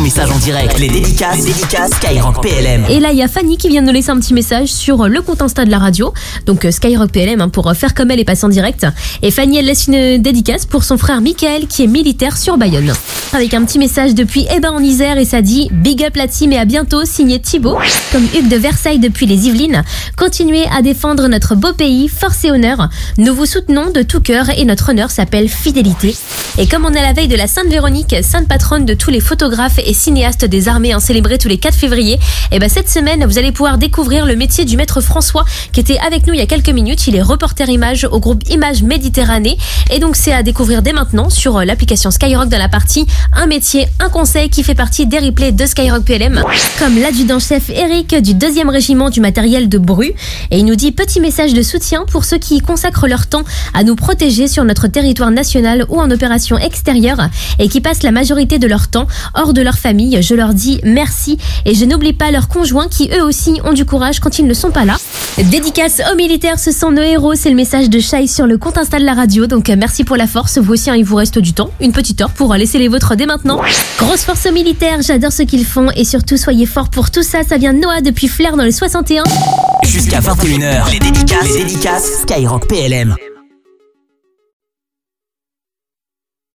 message 0.00 0.30
en 0.30 0.38
direct. 0.38 0.78
Les 0.78 0.88
dédicaces, 0.88 1.44
dédicaces 1.44 1.90
Skyrock 1.92 2.42
PLM. 2.42 2.86
Et 2.88 3.00
là, 3.00 3.12
il 3.12 3.18
y 3.18 3.22
a 3.22 3.28
Fanny 3.28 3.56
qui 3.56 3.68
vient 3.68 3.82
de 3.82 3.86
nous 3.86 3.92
laisser 3.92 4.10
un 4.10 4.18
petit 4.18 4.34
message 4.34 4.68
sur 4.68 5.08
le 5.08 5.20
compte 5.20 5.42
Insta 5.42 5.64
de 5.64 5.70
la 5.70 5.78
radio, 5.78 6.14
donc 6.46 6.64
euh, 6.64 6.70
Skyrock 6.70 7.10
PLM, 7.10 7.40
hein, 7.40 7.48
pour 7.48 7.68
euh, 7.68 7.74
faire 7.74 7.94
comme 7.94 8.10
elle 8.10 8.20
et 8.20 8.24
passer 8.24 8.46
en 8.46 8.48
direct. 8.48 8.86
Et 9.22 9.30
Fanny, 9.30 9.58
elle 9.58 9.66
laisse 9.66 9.86
une 9.88 10.18
dédicace 10.18 10.64
pour 10.64 10.84
son 10.84 10.96
frère 10.96 11.20
Michael 11.20 11.66
qui 11.66 11.84
est 11.84 11.86
militaire 11.86 12.36
sur 12.38 12.56
Bayonne. 12.56 12.92
Avec 13.32 13.54
un 13.54 13.64
petit 13.64 13.78
message 13.78 14.16
depuis 14.16 14.48
Eba 14.50 14.72
en 14.72 14.80
Isère 14.80 15.16
et 15.16 15.24
ça 15.24 15.40
dit 15.40 15.68
Big 15.70 16.02
up 16.02 16.16
la 16.16 16.26
team 16.26 16.50
et 16.50 16.58
à 16.58 16.64
bientôt, 16.64 17.04
signé 17.04 17.38
Thibaut. 17.38 17.78
Comme 18.10 18.24
Hugues 18.24 18.48
de 18.48 18.56
Versailles 18.56 18.98
depuis 18.98 19.24
les 19.24 19.46
Yvelines, 19.46 19.84
continuez 20.16 20.64
à 20.72 20.82
défendre 20.82 21.28
notre 21.28 21.54
beau 21.54 21.72
pays, 21.72 22.08
force 22.08 22.44
et 22.44 22.50
honneur. 22.50 22.88
Nous 23.18 23.32
vous 23.32 23.46
soutenons 23.46 23.90
de 23.92 24.02
tout 24.02 24.20
cœur 24.20 24.50
et 24.50 24.64
notre 24.64 24.90
honneur 24.90 25.12
s'appelle 25.12 25.48
fidélité. 25.48 26.16
Et 26.58 26.66
comme 26.66 26.84
on 26.84 26.92
est 26.92 26.98
à 26.98 27.02
la 27.02 27.12
veille 27.12 27.28
de 27.28 27.36
la 27.36 27.46
Sainte 27.46 27.68
Véronique, 27.68 28.16
sainte 28.22 28.48
patronne 28.48 28.84
de 28.84 28.94
tous 28.94 29.10
les 29.10 29.20
photographes 29.20 29.78
et 29.78 29.94
cinéastes 29.94 30.44
des 30.44 30.66
armées, 30.66 30.92
hein, 30.92 30.98
célébrée 30.98 31.38
tous 31.38 31.48
les 31.48 31.58
4 31.58 31.72
février, 31.72 32.18
et 32.50 32.58
ben 32.58 32.68
cette 32.68 32.90
semaine, 32.90 33.24
vous 33.24 33.38
allez 33.38 33.52
pouvoir 33.52 33.78
découvrir 33.78 34.26
le 34.26 34.34
métier 34.34 34.64
du 34.64 34.76
maître 34.76 35.00
François 35.00 35.44
qui 35.72 35.78
était 35.78 35.98
avec 35.98 36.26
nous 36.26 36.34
il 36.34 36.40
y 36.40 36.42
a 36.42 36.46
quelques 36.46 36.70
minutes. 36.70 37.06
Il 37.06 37.14
est 37.14 37.22
reporter 37.22 37.68
image 37.68 38.08
au 38.10 38.18
groupe 38.18 38.42
Image 38.50 38.82
Méditerranée. 38.82 39.56
Et 39.92 40.00
donc 40.00 40.16
c'est 40.16 40.32
à 40.32 40.42
découvrir 40.42 40.82
dès 40.82 40.92
maintenant 40.92 41.30
sur 41.30 41.58
euh, 41.58 41.64
l'application 41.64 42.10
Skyrock 42.10 42.48
dans 42.48 42.58
la 42.58 42.68
partie 42.68 43.06
Un 43.36 43.46
métier, 43.46 43.86
un 44.00 44.08
conseil 44.08 44.50
qui 44.50 44.62
fait 44.62 44.74
partie 44.74 45.06
des 45.06 45.18
replays 45.18 45.52
de 45.52 45.66
Skyrock 45.66 46.04
PLM. 46.04 46.42
Comme 46.78 46.98
l'adjudant-chef 46.98 47.70
Eric 47.70 48.14
du 48.22 48.34
2e 48.34 48.68
régiment 48.68 49.10
du 49.10 49.20
matériel 49.20 49.68
de 49.68 49.78
Bru. 49.78 50.12
Et 50.50 50.58
il 50.58 50.64
nous 50.64 50.74
dit 50.74 50.92
petit 50.92 51.20
message 51.20 51.54
de 51.54 51.62
soutien 51.62 52.04
pour 52.10 52.24
ceux 52.24 52.38
qui 52.38 52.60
consacrent 52.60 53.06
leur 53.06 53.26
temps 53.26 53.44
à 53.74 53.84
nous 53.84 53.96
protéger 53.96 54.48
sur 54.48 54.64
notre 54.64 54.88
territoire 54.88 55.30
national 55.30 55.86
ou 55.88 56.00
en 56.00 56.10
opération 56.10 56.58
extérieure 56.58 57.28
et 57.58 57.68
qui 57.68 57.80
passent 57.80 58.02
la 58.02 58.12
majorité 58.12 58.58
de 58.58 58.66
leur 58.66 58.88
temps 58.88 59.06
hors 59.34 59.52
de 59.52 59.62
leur 59.62 59.78
famille. 59.78 60.20
Je 60.22 60.34
leur 60.34 60.54
dis 60.54 60.80
merci 60.84 61.38
et 61.64 61.74
je 61.74 61.84
n'oublie 61.84 62.12
pas 62.12 62.30
leurs 62.30 62.48
conjoints 62.48 62.88
qui 62.88 63.10
eux 63.14 63.22
aussi 63.22 63.60
ont 63.64 63.72
du 63.72 63.84
courage 63.84 64.20
quand 64.20 64.38
ils 64.38 64.46
ne 64.46 64.54
sont 64.54 64.70
pas 64.70 64.84
là. 64.84 64.96
Dédicace 65.38 66.02
aux 66.12 66.16
militaires, 66.16 66.58
ce 66.58 66.70
sont 66.70 66.90
nos 66.90 67.02
héros, 67.02 67.34
c'est 67.34 67.48
le 67.48 67.54
message 67.54 67.88
de 67.88 67.98
Shai 67.98 68.26
sur 68.26 68.46
le 68.46 68.58
compte 68.58 68.76
Insta 68.76 68.98
de 68.98 69.04
la 69.04 69.14
radio. 69.14 69.46
Donc 69.46 69.70
euh, 69.70 69.76
merci 69.78 70.04
pour 70.04 70.16
la 70.16 70.26
force, 70.26 70.58
vous 70.58 70.72
aussi 70.74 70.90
hein, 70.90 70.96
il 70.96 71.04
vous 71.04 71.16
reste 71.16 71.38
du 71.38 71.54
temps, 71.54 71.70
une 71.80 71.92
petite 71.92 72.20
heure 72.20 72.30
pour 72.30 72.52
euh, 72.52 72.56
laisser 72.58 72.78
les 72.78 72.88
vôtres 72.88 73.16
dès 73.16 73.26
maintenant. 73.26 73.60
Grosse 73.98 74.24
force 74.24 74.44
aux 74.46 74.52
militaires, 74.52 75.00
j'adore 75.00 75.32
ce 75.32 75.42
qu'ils 75.42 75.64
font. 75.64 75.90
Et 75.96 76.04
surtout 76.04 76.36
soyez 76.36 76.66
forts 76.66 76.90
pour 76.90 77.10
tout 77.10 77.22
ça, 77.22 77.38
ça 77.48 77.56
vient 77.56 77.72
de 77.72 77.78
Noah 77.78 78.02
depuis 78.02 78.28
Flair 78.28 78.56
dans 78.56 78.64
le 78.64 78.72
61. 78.72 79.24
Jusqu'à 79.84 80.20
21h, 80.20 80.90
les 80.92 80.98
dédicaces, 80.98 81.48
les 81.56 81.64
dédicaces. 81.64 82.22
Skyrock 82.22 82.68
PLM. 82.68 83.16